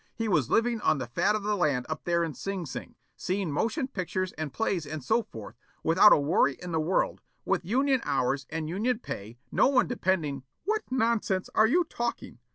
[0.15, 3.51] He was living on the fat of the land up there in Sing Sing, seeing
[3.51, 8.01] motion pictures and plays and so forth, without a worry in the world, with union
[8.03, 12.39] hours and union pay, no one depending" "What nonsense are you talking?